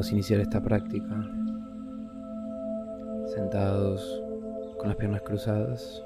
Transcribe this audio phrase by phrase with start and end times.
[0.00, 1.14] A iniciar esta práctica
[3.34, 4.22] sentados
[4.78, 6.02] con las piernas cruzadas.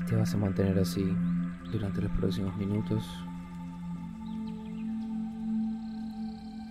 [0.00, 1.14] Y te vas a mantener así
[1.70, 3.04] durante los próximos minutos.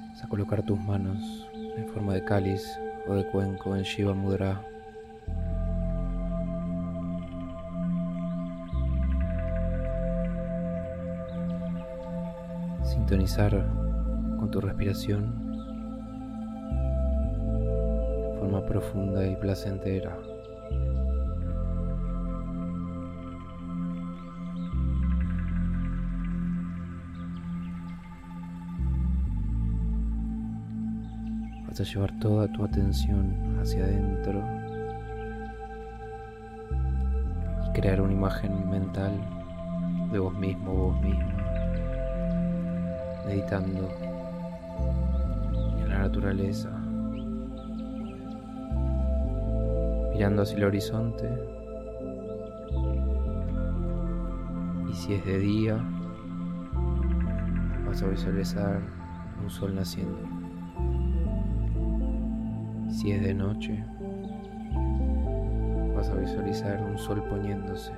[0.09, 2.65] Vas a colocar tus manos en forma de cáliz
[3.07, 4.65] o de cuenco en Shiva Mudra.
[13.11, 13.51] Sintonizar
[14.39, 15.51] con tu respiración
[18.29, 20.17] de forma profunda y placentera.
[31.67, 34.41] Vas a llevar toda tu atención hacia adentro
[37.67, 39.11] y crear una imagen mental
[40.13, 41.40] de vos mismo, vos mismo
[43.25, 43.89] meditando
[45.79, 46.69] en la naturaleza,
[50.13, 51.29] mirando hacia el horizonte
[54.89, 55.83] y si es de día
[57.85, 58.81] vas a visualizar
[59.41, 60.19] un sol naciendo.
[62.89, 63.83] Si es de noche
[65.95, 67.91] vas a visualizar un sol poniéndose.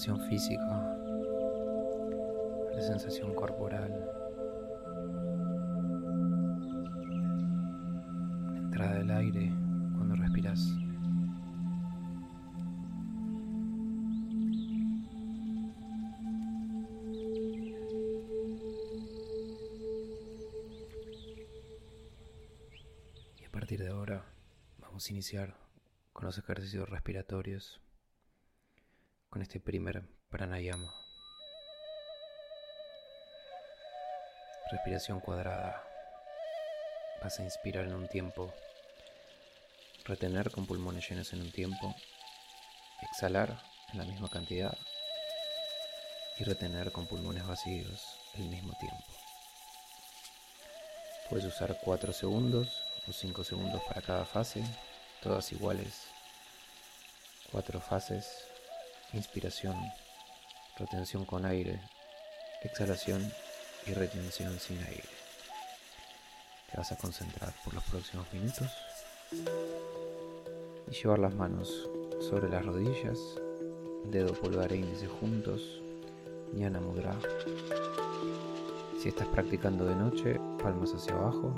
[0.00, 0.96] Sensación física,
[2.72, 3.90] la sensación corporal,
[8.50, 9.52] la entrada del aire
[9.94, 10.72] cuando respiras.
[23.36, 24.24] Y a partir de ahora
[24.78, 25.58] vamos a iniciar
[26.14, 27.82] con los ejercicios respiratorios,
[29.30, 30.92] con este primer pranayama.
[34.72, 35.82] Respiración cuadrada.
[37.22, 38.52] Vas a inspirar en un tiempo,
[40.04, 41.94] retener con pulmones llenos en un tiempo,
[43.02, 43.62] exhalar
[43.92, 44.76] en la misma cantidad
[46.38, 48.02] y retener con pulmones vacíos
[48.34, 49.04] el mismo tiempo.
[51.28, 54.64] Puedes usar 4 segundos o 5 segundos para cada fase
[55.22, 56.08] todas iguales.
[57.52, 58.49] Cuatro fases.
[59.12, 59.74] Inspiración,
[60.78, 61.80] retención con aire,
[62.62, 63.20] exhalación
[63.84, 65.08] y retención sin aire.
[66.70, 68.70] Te vas a concentrar por los próximos minutos
[70.88, 71.88] y llevar las manos
[72.20, 73.18] sobre las rodillas,
[74.04, 75.82] dedo pulgar e índice juntos,
[76.54, 77.18] Jnana Mudra.
[79.02, 81.52] Si estás practicando de noche, palmas hacia abajo,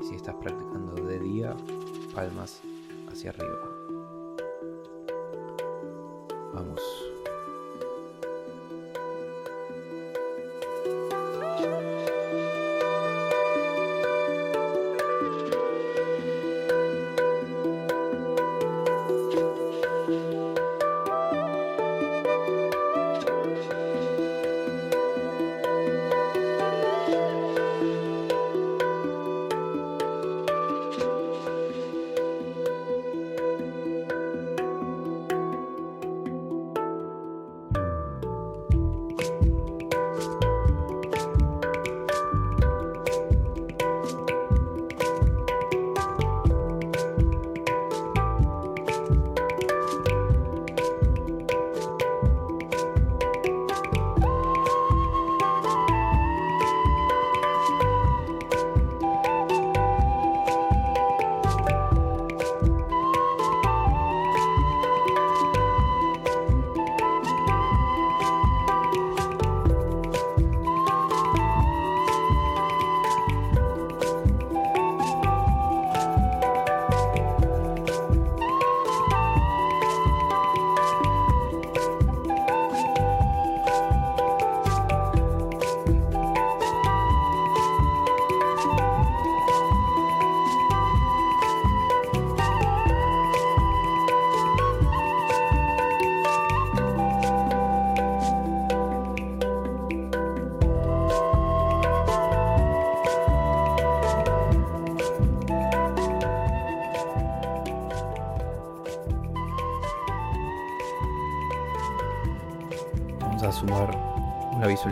[0.00, 1.54] y si estás practicando de día,
[2.14, 2.62] palmas
[3.12, 3.73] hacia arriba.
[6.54, 7.03] Vamos.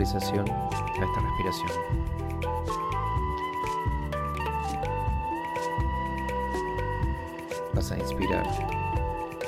[0.03, 1.69] A esta respiración.
[7.73, 8.45] Vas a inspirar,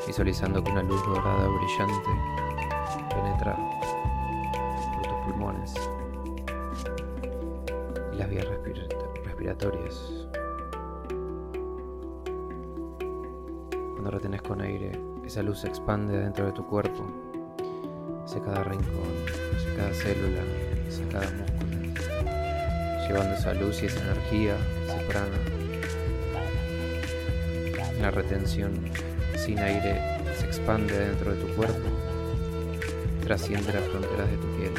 [0.08, 2.10] visualizando que una luz dorada brillante
[3.10, 3.58] penetra
[4.94, 5.76] por tus pulmones
[8.14, 8.46] y las vías
[9.26, 10.28] respiratorias.
[13.92, 17.35] Cuando retenes con aire, esa luz se expande dentro de tu cuerpo
[18.26, 19.14] hacia cada rincón,
[19.56, 20.42] hacia cada célula,
[20.88, 24.56] hacia cada músculo, llevando esa luz y esa energía,
[24.88, 25.38] ese prana.
[28.02, 28.72] La retención
[29.38, 30.02] sin aire
[30.40, 31.90] se expande dentro de tu cuerpo,
[33.24, 34.74] trasciende las fronteras de tu piel.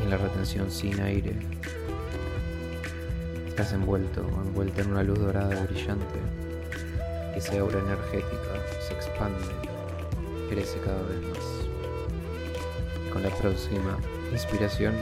[0.00, 1.32] Y en la retención sin aire,
[3.46, 6.47] estás envuelto o envuelta en una luz dorada brillante
[7.38, 9.38] esa aura energética se expande,
[10.50, 13.12] crece cada vez más.
[13.12, 13.96] Con la próxima
[14.32, 14.92] inspiración,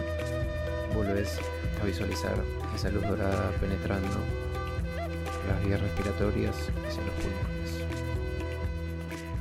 [0.94, 1.38] vuelves
[1.80, 2.34] a visualizar
[2.74, 4.18] esa luz dorada penetrando
[5.48, 6.54] las vías respiratorias
[6.86, 7.70] hacia los pulmones.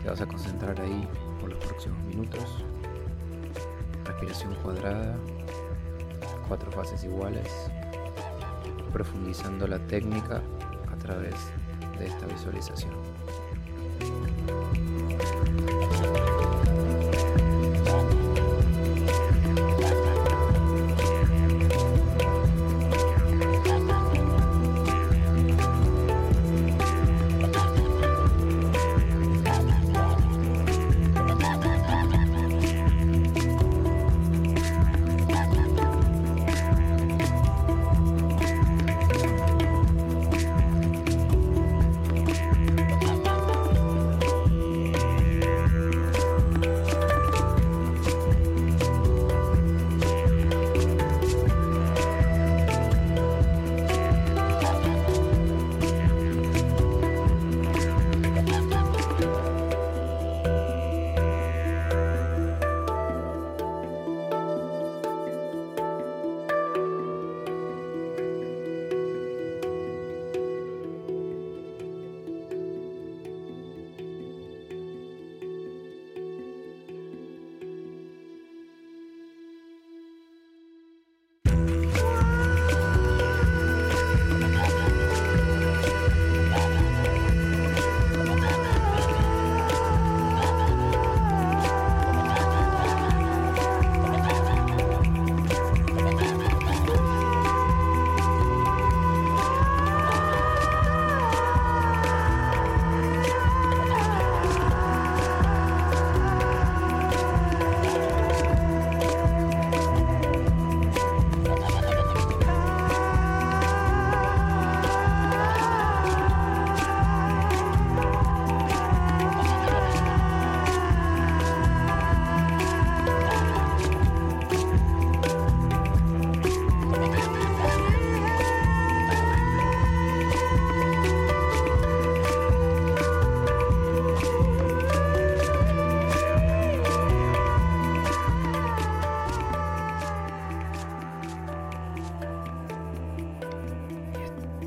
[0.01, 1.05] Te vas a concentrar ahí
[1.41, 2.63] por los próximos minutos.
[4.05, 5.17] Respiración cuadrada,
[6.47, 7.51] cuatro fases iguales,
[8.93, 10.41] profundizando la técnica
[10.89, 11.64] a través de
[11.97, 13.14] de esta visualización.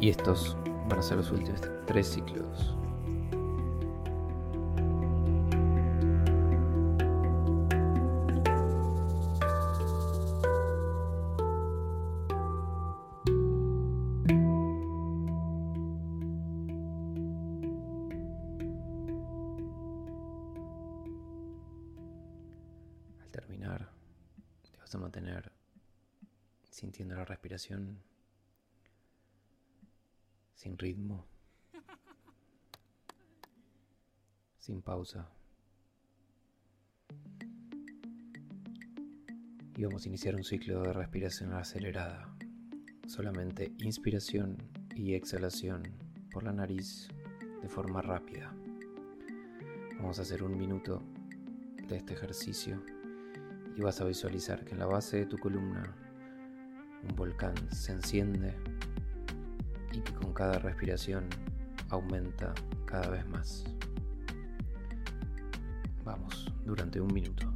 [0.00, 0.56] Y estos
[0.88, 2.76] van a ser los últimos tres ciclos.
[23.20, 23.90] Al terminar,
[24.70, 25.50] te vas a mantener
[26.70, 28.00] sintiendo la respiración
[30.78, 31.26] ritmo,
[34.58, 35.28] sin pausa.
[39.76, 42.34] Y vamos a iniciar un ciclo de respiración acelerada.
[43.06, 44.56] Solamente inspiración
[44.94, 45.82] y exhalación
[46.30, 47.08] por la nariz
[47.62, 48.52] de forma rápida.
[49.98, 51.02] Vamos a hacer un minuto
[51.88, 52.82] de este ejercicio
[53.76, 55.94] y vas a visualizar que en la base de tu columna
[57.08, 58.54] un volcán se enciende
[59.92, 61.26] y que con cada respiración
[61.90, 62.54] aumenta
[62.84, 63.64] cada vez más.
[66.04, 67.47] Vamos, durante un minuto.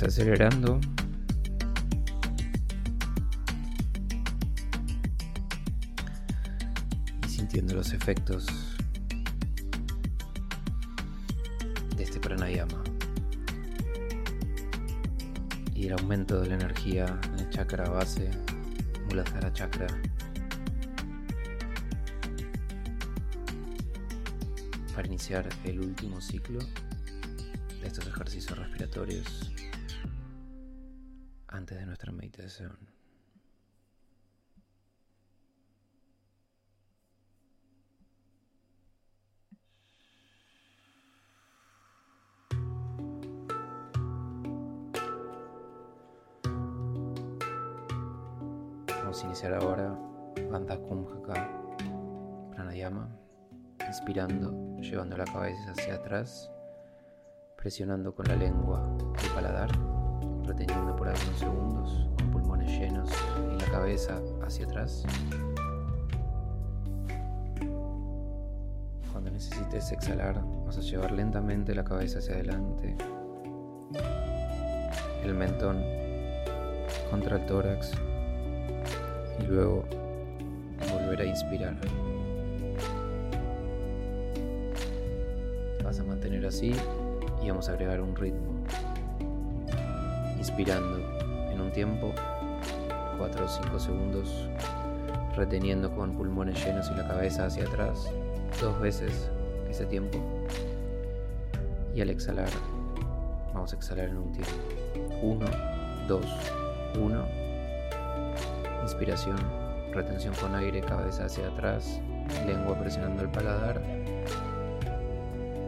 [0.00, 0.80] Desacelerando.
[7.26, 8.46] Y sintiendo los efectos
[11.96, 12.80] de este pranayama.
[15.74, 18.30] Y el aumento de la energía en el chakra base,
[19.08, 19.88] Muladhara chakra.
[24.94, 26.60] Para iniciar el último ciclo
[27.80, 29.52] de estos ejercicios respiratorios
[31.58, 32.78] antes de nuestra meditación.
[49.02, 49.98] Vamos a iniciar ahora
[50.50, 51.50] Bandha Kumbhaka
[52.54, 53.08] Pranayama,
[53.86, 56.50] inspirando, llevando la cabeza hacia atrás
[57.56, 59.97] presionando con la lengua el paladar,
[60.58, 63.08] reteniendo por algunos segundos, con pulmones llenos
[63.54, 65.04] y la cabeza hacia atrás.
[69.12, 72.96] Cuando necesites exhalar, vas a llevar lentamente la cabeza hacia adelante,
[75.22, 75.80] el mentón
[77.10, 77.92] contra el tórax
[79.40, 79.84] y luego
[80.92, 81.76] volver a inspirar.
[85.84, 86.74] vas a mantener así
[87.42, 88.47] y vamos a agregar un ritmo.
[90.48, 90.98] Inspirando
[91.52, 92.10] en un tiempo,
[93.18, 94.48] 4 o 5 segundos,
[95.36, 98.10] reteniendo con pulmones llenos y la cabeza hacia atrás,
[98.58, 99.30] dos veces
[99.68, 100.18] ese tiempo.
[101.94, 102.48] Y al exhalar,
[103.52, 104.52] vamos a exhalar en un tiempo.
[105.20, 105.46] 1,
[106.08, 106.26] 2,
[106.98, 107.24] 1.
[108.84, 109.36] Inspiración,
[109.92, 112.00] retención con aire, cabeza hacia atrás,
[112.46, 113.82] lengua presionando el paladar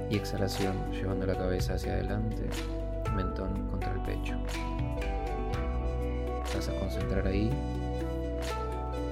[0.08, 2.48] y exhalación llevando la cabeza hacia adelante,
[3.14, 4.34] mentón contra el pecho.
[6.54, 7.50] Vas a concentrar ahí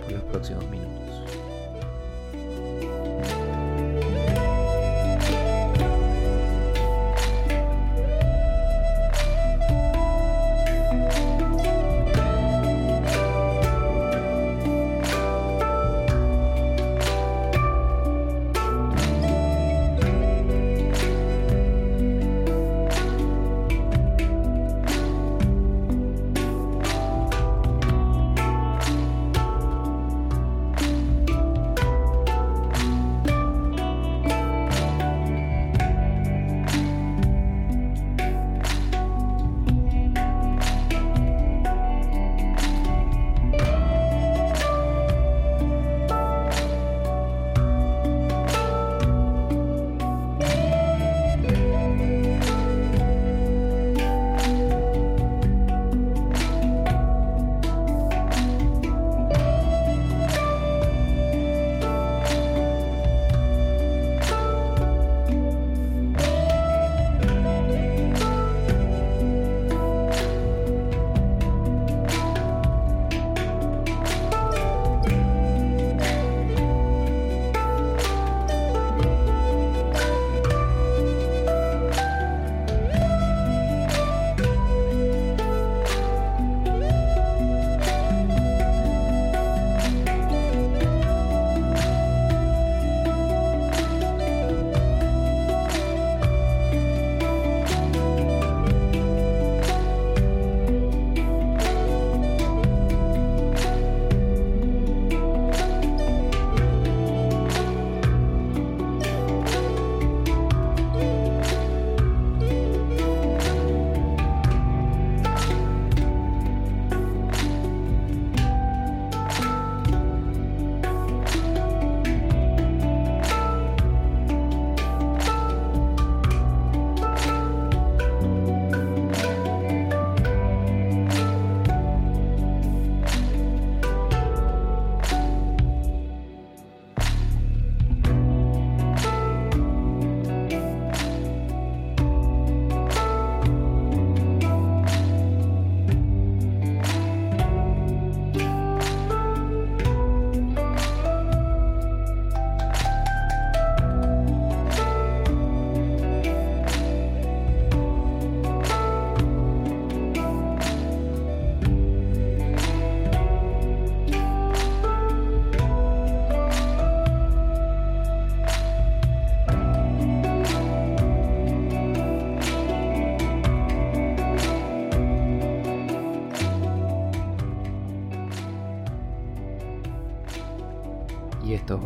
[0.02, 1.07] por los próximos minutos.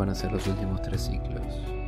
[0.02, 1.81] Van a ser los últimos tres ciclos.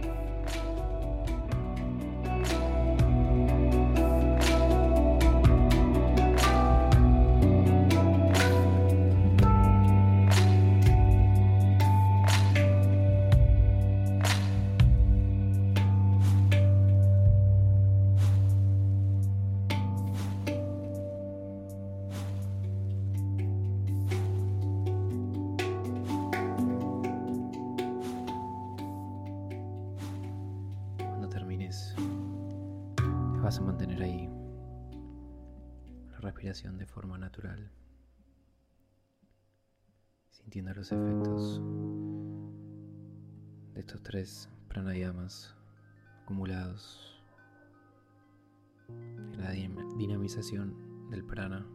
[49.39, 51.67] La dinamización del prana,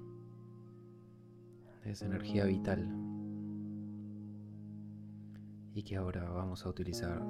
[1.84, 2.88] de esa energía vital
[5.74, 7.24] y que ahora vamos a utilizar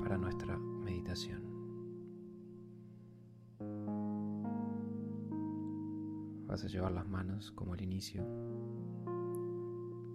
[0.00, 1.42] para nuestra meditación.
[6.46, 8.24] Vas a llevar las manos como al inicio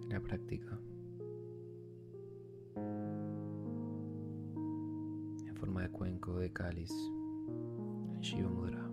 [0.00, 0.78] de la práctica.
[5.46, 6.92] En forma de cuenco de cáliz
[8.24, 8.90] Shiva Mudra.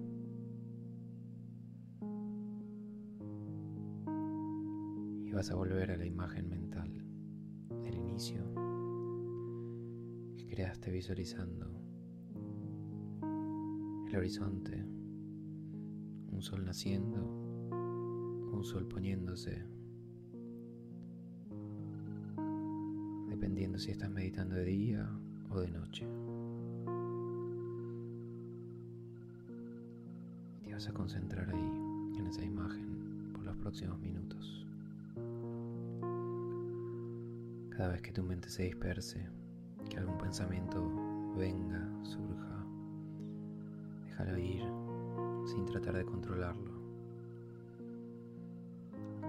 [5.25, 6.91] Y vas a volver a la imagen mental
[7.81, 8.43] del inicio
[10.35, 11.71] que creaste visualizando
[14.09, 14.85] el horizonte
[16.29, 17.23] un sol naciendo,
[18.51, 19.65] un sol poniéndose,
[23.29, 25.09] dependiendo si estás meditando de día
[25.51, 26.05] o de noche.
[30.87, 34.65] A concentrar ahí, en esa imagen, por los próximos minutos.
[37.69, 39.29] Cada vez que tu mente se disperse,
[39.89, 40.83] que algún pensamiento
[41.37, 42.65] venga, surja,
[44.05, 44.63] déjalo ir
[45.45, 46.71] sin tratar de controlarlo.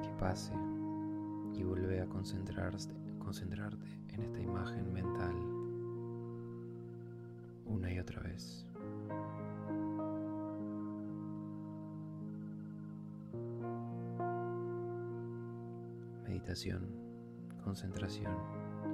[0.03, 0.55] Que pase
[1.55, 2.95] y vuelve a concentrarte
[4.09, 5.35] en esta imagen mental
[7.67, 8.67] una y otra vez.
[17.65, 18.37] Concentración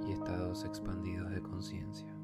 [0.07, 2.18] y estados expandidos de conciencia.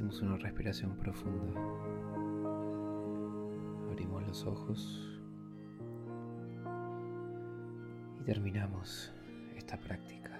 [0.00, 1.60] Hacemos una respiración profunda.
[3.90, 5.20] Abrimos los ojos
[8.18, 9.12] y terminamos
[9.58, 10.39] esta práctica.